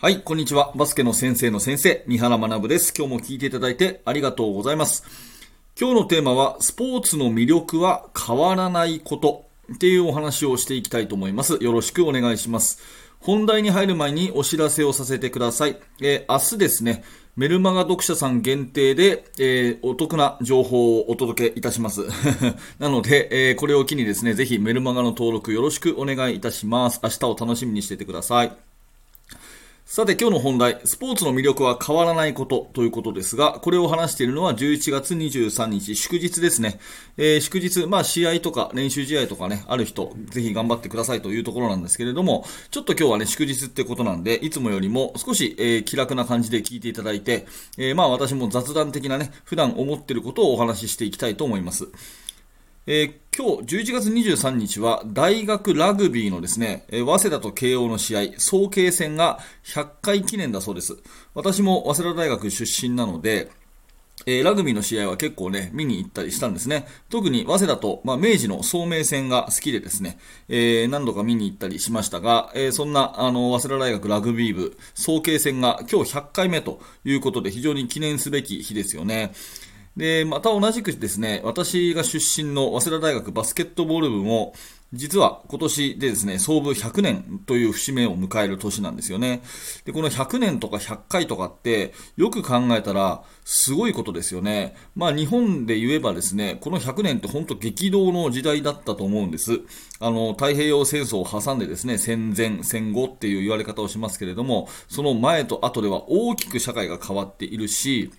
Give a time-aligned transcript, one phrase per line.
[0.00, 0.70] はい、こんにちは。
[0.76, 2.94] バスケの先生の先生、三原学です。
[2.96, 5.02] 今日も聞いていただいてありがとうございます。
[5.76, 11.58] 今日のテーマは、スポーツの魅力は変わらないことっていうお話をしていきたいと思います。
[11.60, 12.78] よろしくお願いします。
[13.18, 15.76] 本題に入る前にお知らせをさせてください。
[16.00, 17.02] えー、明日ですね、
[17.34, 22.02] メルマガ読者さん限定で、えー、お得な情報をお届けいたします。
[22.78, 27.00] なので、えー、これを機にですね、ぜひメルマガの登録よろしくお願いいたします。
[27.02, 28.67] 明日を楽しみにしててください。
[29.90, 36.78] さて今日の本題、スポーツの魅力は変わらないことということですが、これを話しているのは11月23日、祝日ですね。
[37.16, 47.46] えー、祝日、まあ試合とか練習試合とかね、ある人、ぜひ頑張ってくださいというところなんですけれども、ちょっと今日はね、祝日ってことなんで、いつもよりも少し、えー、気楽な感じで聞いていただいて、
[47.78, 51.88] えー、まあ私も雑談的なね、普段思っていることをお話ししていきたいと思います。
[52.90, 60.96] えー、今日11月23日は大学ラグビーのですね、えー、早稲田と慶応の試合、早慶戦が100回記念だそうです。
[61.34, 63.50] 私も早稲田大学出身なので、
[64.24, 66.86] えー、ラグビーの試合は結構ね、見に行ったりしたんですね。
[67.10, 79.34] 特に早稲田と、まあ、明治の聡明戦が好きでですね、えー、何度か見に行ったりしましたが、えー、そんな、あの、早稲田大学ラグビー部、早慶戦が今日100回目ということで非常に記念すべき日ですよね。
[79.98, 84.54] で、また同じくですね、私が出身の早稲田大学バスケットボール部も、
[84.92, 89.42] 実は今年でですね、創部100年という節目を迎える年なんですよね。
[89.84, 94.76] で、この100年とか100回とかって、よく考えたら、すごいことですよね。
[94.94, 99.60] まあ日本で言えばですね、この100年って本当激動の時代だったと思うんです。
[99.98, 108.12] あの、太平洋戦争を挟んでですね、戦前、戦後っていう言われ方をしますけれども、その前と後では大きく社会が変わっているし、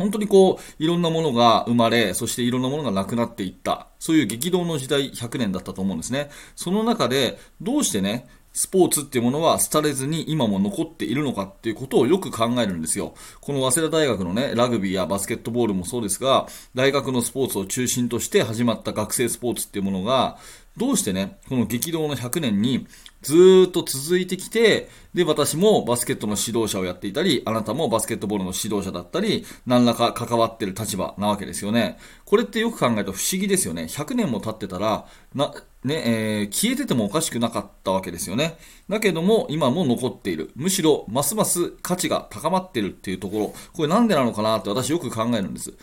[0.00, 3.88] 本当にこう、いろんなものが生まれ、そしていろんなものがなくなっていった。
[3.98, 6.30] そういう激動の時代100年だったと思うんですね。
[6.56, 13.14] その中で、どうしてね、スポーツっていうものは廃れずに今も残っているのかっていうことをよく考えるんですよ。
[13.40, 20.38] この早稲田大学のね、ラグビーやバスケットボールもそうですが、大学のスポーツを中心として始まった学生スポーツっていうものが、
[20.76, 22.86] どうしてね、この激動の100年に
[23.22, 31.98] ずっと続いてきて、で、私もバスケットの指導者をやっていたり、あなたもバスケットボールの指導者だったり、何らか関わってる立場なわけですよね。
[32.24, 33.84] これってよく考えると不思議ですよね。
[33.84, 35.52] 100年も経ってたら、な、
[35.84, 38.56] ね、えー、消えててもおかしくなかったわけですよね。
[38.88, 40.50] だけども、今も残っている。
[40.54, 45.74] むしろ、ますます価値が高まってるっていうところ、これなんでなのかなって私よく考えるんです。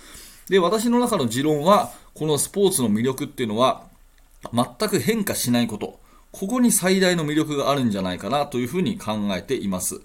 [0.49, 3.83] で、私の中の持論は、このスポーツの魅力っていうのは、
[4.53, 5.99] 全く変化しないこと。
[6.31, 10.01] ここに最大の魅力があるんじゃないかなというふうに考えています。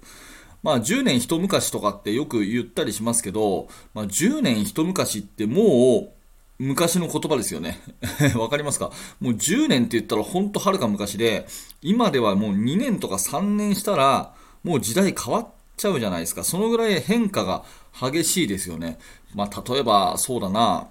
[0.63, 6.13] まあ10年一昔とかってよく言ったりしますけど、まあ10年一昔っても
[6.59, 7.81] う昔の言葉ですよね。
[8.39, 8.93] わかりますか？
[9.21, 11.47] もう10年って言ったらほんとはるか昔で、
[11.83, 16.45] 今ではもう2年とか3年したら、もう時代変わっちゃうじゃないですか。
[16.45, 17.65] そのぐらい変化が
[18.01, 18.99] 激しいですよね。
[19.35, 20.89] まあ例えばそうだな、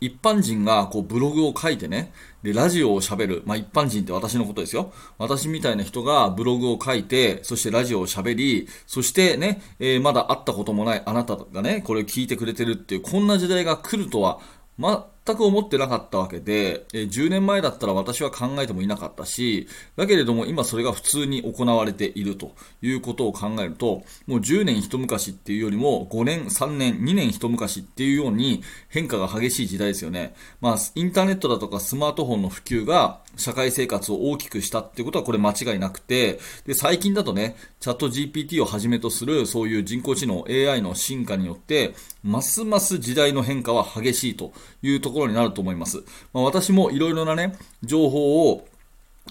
[0.00, 3.42] 一般人がこうブログを書いてね、で、ラジオを喋る。
[3.46, 4.92] まあ、一般人って私のことですよ。
[5.18, 14.40] 私みたいな人がブログを書いて、そしてラジオを喋り、そしてね、えー、まだ会ったこともないあなたがね、これを聞いてくれてるっていう、こんな時代が来るとは、
[14.76, 30.34] ま、全く思ってなかったわけで、え10年前だったら私は考えてもいなかったし、だけれども今それが普通に行われているということを考えると、もう10年一昔っていうよりも5年、3年、2年一昔っていうように変化が激しい時代ですよね。
[30.60, 44.52] まあ、インターネットだとかスマートフォンの普及が社会生活を大きくしたってことはこれ間違いなくて、で、最近だとね、チャット GPT をはじめとするそういう人工知能 AI の進化によって、ますます時代の変化は激しいと
[44.82, 46.04] いうところになると思います。
[46.32, 48.66] まあ、私もいろいろなね、情報を、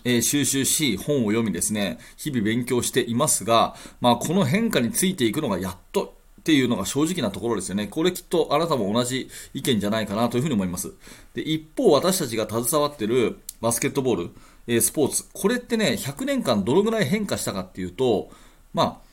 [0.06, 7.88] 収集し、本を読みですね、日々勉強していますが、まあ、この変化についていくのがやっとっていうのが正直なところですよね。
[7.88, 10.92] これきっとあなたも同じ意見じゃないかなというふうに思います。
[11.36, 14.32] で、一方私たちが携わっているバスケットボー
[14.68, 18.32] ル、スポーツ、これってね、100年間どのぐらい変化したかっていうと、
[18.74, 19.11] まあ、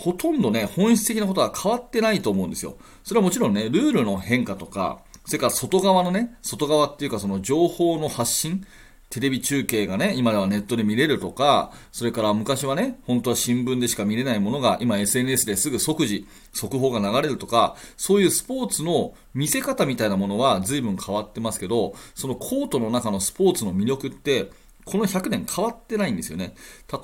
[0.00, 2.76] ほとんどね、本質的なことは変わってないと思うんですよ。
[3.04, 8.64] それはもちろんね、ルールの変化とか、それから外側のね、外側っていうかその情報の発信、
[9.10, 24.50] テレビ中継がね、今ではネットで見れるとか、それから昔はね、本当は新聞でしか見れないものが、今 SNS ですぐ即時、速報が流れるとか、そういうスポーツの見せ方みたいなものは随分変わってますけど、そのコートの中のスポーツの魅力って、
[24.90, 26.54] この100年変わってないんですよね。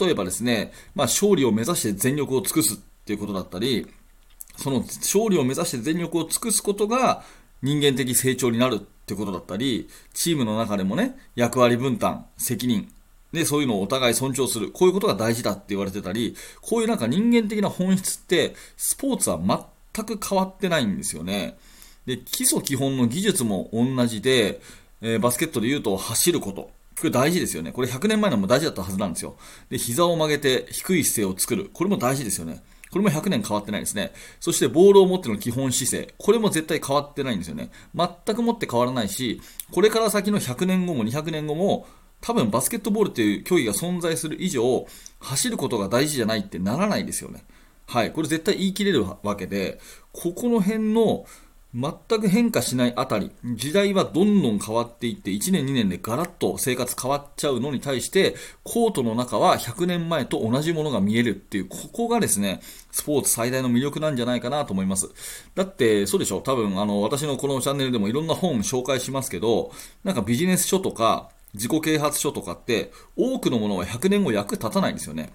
[0.00, 3.86] 例えばですね、まあ勝利を目指して全力を尽くすっていうことだったり、
[4.56, 7.22] その勝利を目指して全力を尽くすことが
[7.62, 12.88] 人間的成長になるってことだったり、チームの中でもね、役割分担、責任、
[13.32, 14.70] で、そういうのをお互い尊重する。
[14.70, 19.38] こういうことが大事だって言われてたり、こういうなんか人間的な本質って、スポーツは
[19.94, 21.58] 全く変わってないんですよね。
[22.06, 24.60] で、基礎基本の技術も同じで、
[25.02, 26.70] えー、バスケットで言うと走ること。
[26.98, 27.72] これ大事ですよね。
[27.72, 29.36] これ100年前のも大事だったはずなんですよ。
[29.68, 31.70] で、膝を曲げて低い姿勢を作る。
[31.72, 32.62] これも大事ですよね。
[32.90, 34.12] これも100年変わってないですね。
[34.40, 36.14] そしてボールを持っての基本姿勢。
[36.16, 37.70] これも絶対変わってないんですよね。
[37.94, 41.86] 全くもって変わらないし、これから先の100年後も200年後も、
[42.22, 44.86] 多分バスケットボールという競技が存在する以上、
[45.20, 47.44] 走ることが大事じゃないってならないですよね。
[47.86, 48.12] はい。
[48.12, 49.80] これ絶対言い切れるわけで、
[50.12, 51.26] ここの辺の、
[51.74, 62.60] 全く変化しないあたり、時代はどんどん変わっていって、1年2年でガラッと生活変わっちゃうのに対して、コートの中は100年前と同じものが見えるっていう、ここがですね、
[62.92, 65.10] スポーツ最大の魅力なんじゃないかなと思います。
[65.54, 69.70] だって、そうでしょ多分、あの、私のこのチャンネルでもいろんな本紹介しますけど、
[70.02, 75.32] なんかビジネス書とか、自己啓発書とかって、多くのものは100年後役立たないんですよね。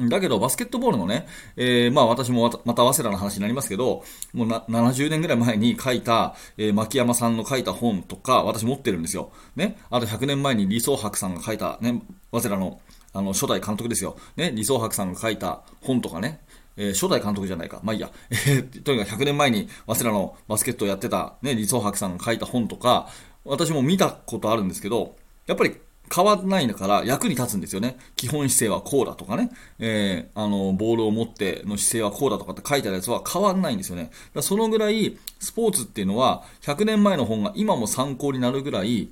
[0.00, 1.26] だけど、バスケットボールのね、
[1.56, 4.02] えー、まあ私もまた早稲田の話になりますけど、
[4.32, 9.30] もうな70年ぐらい前に書いた、えー、牧山さんの書いた本とか、私持ってるんですよ。
[9.54, 9.78] ね。
[9.90, 12.02] あと100年前に李宗博さんが書いた、ね、
[12.32, 12.80] 早稲田の、
[13.12, 14.16] あの、初代監督ですよ。
[14.36, 16.40] ね、李宗博さんが書いた本とかね、
[16.76, 17.78] えー、初代監督じゃないか。
[17.84, 18.10] まあいいや。
[18.30, 23.08] えー、とにかく100年前に早稲田のバスケットをやってた、ね、李宗博さんが書いた本とか、
[23.44, 25.14] 私も見たことあるんですけど、
[25.46, 25.76] やっぱり
[26.14, 27.96] 変わらないんだから役に立つんですよね。
[28.16, 34.10] 基本姿勢はこうだとかね、えー、あの、ボールを持っての姿勢はこうだとかって書いてあるやつは変わらないんですよね。
[34.34, 39.10] だそのぐらい、スポーツっていうのは、100年前の本が今も参考になるぐらい、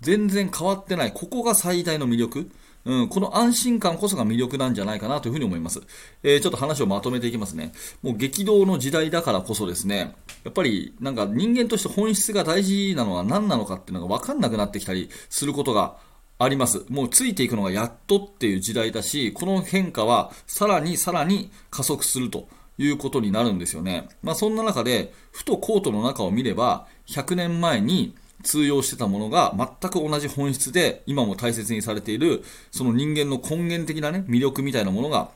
[0.00, 1.12] 全然変わってない。
[1.12, 2.50] ここが最大の魅力。
[2.84, 5.80] うん、この安心感こそが魅力なんじゃないかなというふうに思います。
[6.24, 7.72] えー、ちょっと話をまとめていきますね。
[8.02, 15.96] もう激動の時代だからこそですね、やっぱりなんか人間として本質が大事なのは何なのかっていうのが分かんなくなってきたりすることが
[16.42, 16.84] あります。
[16.88, 22.48] もうついていくのがやっとっていう時代だし、この変化はさらにさらに加速すると
[22.78, 24.08] いうことになるんですよね。
[24.22, 35.30] まあそんな中で、ふとコートの中を見れば、100年前に通用してたものが全く同じ本質で今も大切にされているその人間の根源的なね魅力みたいなものが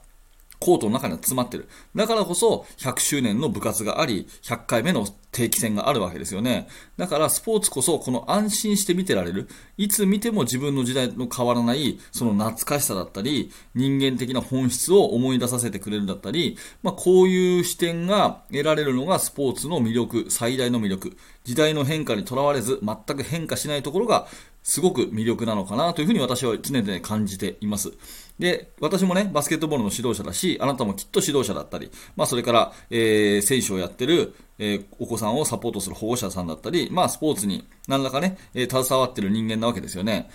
[0.58, 1.68] コートの中には詰まってる。
[1.94, 6.66] だからこそ100周年の部活があり、100回目の定期戦があるわけですよね。
[6.96, 9.48] だからスポーツこそこの安心して見てられる。
[9.76, 21.16] いつ見ても自分の時代の変わらないその懐かしさだったり、人間的な本質を思い出させてくれるだったり、まあこういう視点が得られるのがスポーツの魅力、最大の魅力。
[21.44, 24.26] 時代の変化にとらわれず全く変化しないところが
[24.64, 27.92] すごく魅力なのかなというふうに私は常々感じています。
[28.38, 40.28] で、私もね、バスケットボールの指導者だし、あなたもきっと指導者だったり、まあそれから、えー、選手をやってる、えー、お子さんをサポートする保護者さんだったり、まあスポーツに何らかね、えー、携わってる人間なわけですよね。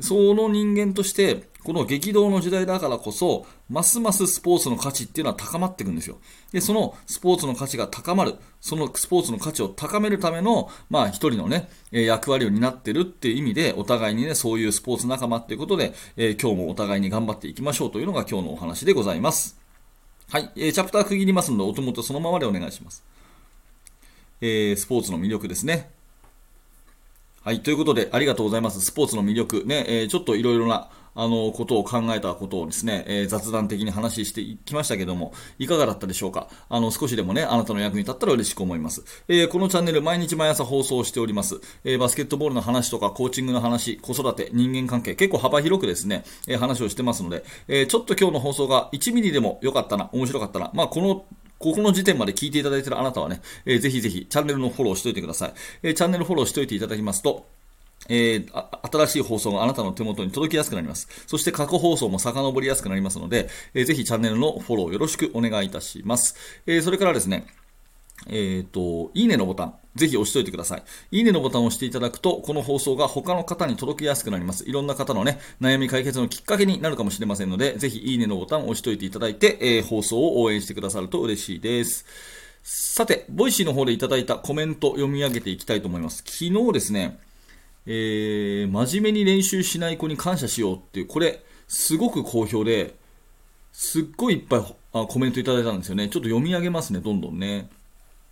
[0.00, 6.18] その人間として、この激動の時代だからこそ、ますますスポーツの価値っていうのは高まっていくんですよ。
[6.52, 19.58] で、そのスポーツの価値が高まる、そのスポーツの価値を高めるための、まあ一人のね、役割を担ってるっていう意味で、お互いにね、そういうスポーツ仲間っていうことで、え、今日もお互いに頑張っていきましょうというのが今日のお話でございます。
[20.28, 23.02] はい、えー、チャプター区切りますので、お友とそのままでお願いします。
[24.40, 25.95] えー、スポーツの魅力ですね。
[27.46, 28.80] はい、ということで、ありがとうございます。
[28.80, 29.62] スポーツの魅力。
[29.66, 36.48] ね、えー、ちょっといろいろな、あの、ことを考えたことをですね、えー、雑談的に話していきましたけども、いかがだったでしょうか？
[36.68, 39.04] あの、少しでもね、あなたの役に立ったら嬉しく思います。
[39.28, 41.60] えー、このチャンネル、毎日毎朝放送しております。
[41.84, 51.24] えー、バスケットボールの話とか、コーチングの話、子育て、人間関係、結構幅広くですね、え話をしてますので、えちょっと今日の放送が1ミリでも良かったな、面白かったな、まあ、この
[51.58, 55.54] ここの時点まで聞いていただいているあなたはね、えー、ぜひぜひチャンネルのフォローしておいてください。
[55.82, 57.46] えー、チャンネルフォローしておいていただきますと、
[58.08, 61.08] えー、新しい放送があなたの手元に届きやすくなります。
[61.26, 66.36] そして過去放送も遡りやすくなりますので、えー、ぜひチャンネルのフォローよろしくお願いいたします。
[66.66, 67.46] えー、それからですね、
[68.28, 70.82] えっ、ー、と、いいねのボタン、ぜひ押しておいてください。
[71.10, 74.68] いいねのボタンを押していただくと、この放送が他の方に届きやすくなります。
[74.68, 82.04] いろんな方のね、悩み解決のきっかけになるかもしれませんので、ぜひいいねのボタンを押しておいていただいて、えー、放送を応援してくださると嬉しいです。
[82.62, 86.24] さて、ボイシーの方でいただいたコメント読み上げていきたいと思います。
[86.26, 87.18] 昨日ですね、
[87.86, 92.96] えー、真面目に練習しない子に感謝しようっていう、これ、すごく好評で、
[93.72, 94.60] すっごいいっぱい
[94.92, 96.08] あコメントいただいたんですよね。
[96.08, 97.68] ちょっと読み上げますね、どんどんね。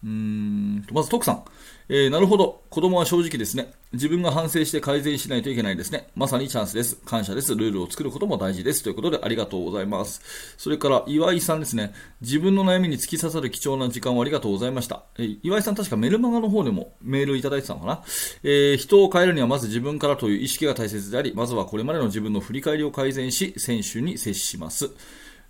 [0.04, 1.44] うんとまず、徳さん。
[1.88, 2.62] えー、なるほど。
[2.68, 3.72] 子供は正直ですね。
[3.92, 6.08] 自分が反省して改善しないといけないですね。
[6.14, 6.96] まさにチャンスです。
[7.06, 7.54] 感謝です。
[7.54, 8.82] ルールを作ることも大事です。
[8.82, 10.20] ということで、ありがとうございます。
[10.58, 11.94] それから、岩井さんですね。
[12.20, 15.04] 自分の悩みに突き刺さる貴重な時間をありがとうございました。
[15.16, 18.02] えー、岩井さん、確かメルマガの方でもメールいただいてたのかな。
[18.42, 24.90] えー、人を変えるにはまず自分からという意識が大切であり、まずはこれまでの自分の振り返りを改善し、選手に接します。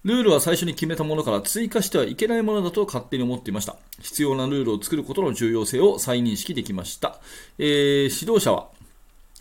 [0.05, 3.77] ルールは最初に決めたものから追加してはいけないものだと勝手に思っていました。
[4.01, 7.19] 必要なルールを作ることの重要性を再認識できました。
[7.59, 8.69] えー、指導者は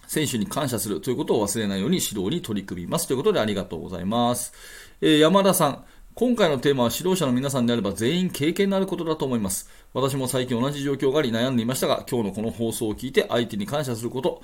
[0.07, 4.53] 選手に感謝するということを忘れないように指導に取り組みますということでありがとうございます。
[5.01, 5.83] えー、山田さん、
[6.15, 9.67] 今回のテーマは指導者の皆さんであれば全員経験のあることだと思います。
[9.93, 14.43] 私も最近同じ状況があり悩んでいましたが、今日のこの放送を聞いて相手に感謝すること、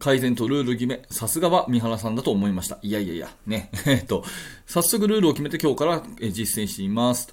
[0.00, 2.78] 改善とルール決め、さすがは三原さんだと思いました。
[2.82, 3.70] いやいやいや、ね。
[3.86, 4.24] えっと、
[4.66, 7.32] 早速ルールを決めて今日から実践しています。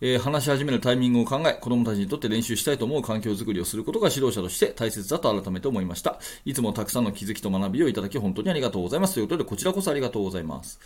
[0.00, 6.18] えー、話し始めるタイミングを考え、子供たちにとって練習したいと思う環境づくりをすることが指導者として大切だと改めて思いました。
[6.46, 9.14] いつもたくさんの気づきと学びをいただき本当にありがとうございます。
[9.14, 10.80] ということで、こちらこそありがとうございます。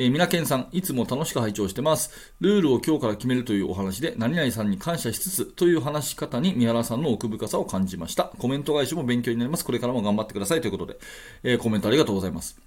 [0.00, 2.32] えー、みなけんさん、いつも楽しく拝聴してます。
[2.40, 8.32] ルールを今日から決めるというお話で、何々さんに感謝しつつという話し方に三原さんの奥深さを感じました。
[8.38, 9.64] コメント返しも勉強になります。
[9.66, 10.96] これからも頑張ってくださいということで、
[11.42, 12.58] えー、コメントありがとうございます。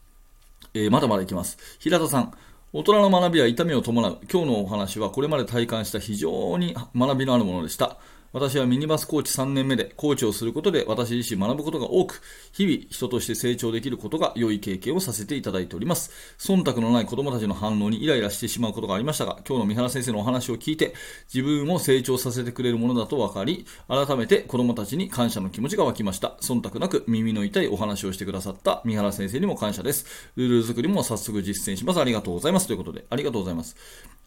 [0.75, 1.57] えー、まだまだいきます。
[1.79, 2.33] 平田さん、
[2.71, 4.19] 大人の学びは痛みを伴う。
[4.31, 7.97] 今日のお話はこれまで体感した非常に学びのあるものでした。
[8.33, 12.19] 私はミニバスコーチ3年目でコーチをすることで私自身学ぶことが多く、
[12.51, 16.09] 日々人として成長できることが良い経験をさせていただいております。
[16.39, 20.95] 忖度のない子供たちの反応にイライラしてしまうことがありましたが、今日の三原先生のお話を聞いて、
[21.31, 26.35] 自分を成長させてくれるものだと分かり、改めて子供たちに感謝の気持ちが湧きました。
[26.41, 30.07] 忖度なく耳の痛いお話をしてくださった三原先生にも感謝です。
[30.37, 31.99] ルール作りも早速実践します。
[31.99, 32.65] ありがとうございます。
[32.65, 33.75] ということで、ありがとうございます。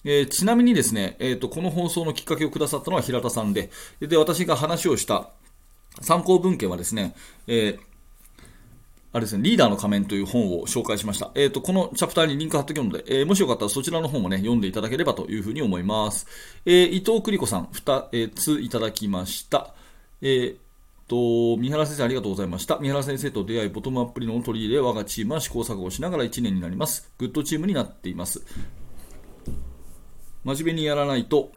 [0.05, 5.31] えー、ちなみにですね、えーと、この放送のきっかけをくださったのは平田さんで、で私が話をした
[6.01, 7.15] 参考文献はですね、
[7.47, 7.81] えー
[9.17, 11.31] あれですね、リーダーの仮面という本を紹介しました。
[11.35, 16.27] えっ、ー、と、このチャプターにリンク貼っておくので、えー、もしよかったらそちらの本もね、読んでいただければというふうに思います。
[16.67, 19.73] え、伊藤栗子さん、2ついただきました。
[20.21, 20.57] えー
[21.09, 22.79] と、三原先生ありがとうございました。
[22.79, 27.11] 三原先生と出会い、ボトムアップ理論を取り入れ、我がチームは試行錯誤しながら1年になります。
[27.17, 28.45] グッドチームになっています。
[30.45, 31.53] 真面目にやらないと、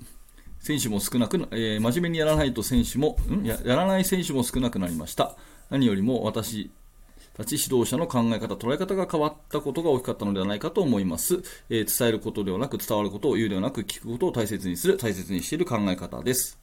[0.59, 3.45] 選手も少なく、えー、真面目にやらないと選手も、ん？
[3.45, 5.35] ややらない選手も少なくなりました。
[5.69, 6.69] 何よりも私
[7.35, 11.41] たち指導者の考え方、捉え方が変わったことが大きかったのではないかと思います。
[11.69, 16.59] えー、伝えることではなく、伝わることを言うではなく、聞くことを大切にする、大切にしている考え方です。